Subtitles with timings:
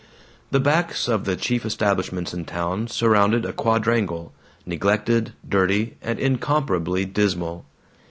[0.49, 4.33] The backs of the chief establishments in town surrounded a quadrangle
[4.65, 7.65] neglected, dirty, and incomparably dismal.